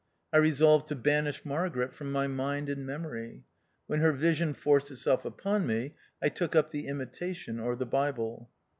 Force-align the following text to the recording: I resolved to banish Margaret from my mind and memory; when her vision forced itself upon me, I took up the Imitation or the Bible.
I 0.33 0.37
resolved 0.37 0.87
to 0.87 0.95
banish 0.95 1.45
Margaret 1.45 1.93
from 1.93 2.11
my 2.11 2.25
mind 2.25 2.69
and 2.69 2.87
memory; 2.87 3.43
when 3.85 3.99
her 3.99 4.13
vision 4.13 4.55
forced 4.55 4.89
itself 4.89 5.25
upon 5.25 5.67
me, 5.67 5.93
I 6.23 6.29
took 6.29 6.55
up 6.55 6.71
the 6.71 6.87
Imitation 6.87 7.59
or 7.59 7.75
the 7.75 7.85
Bible. 7.85 8.49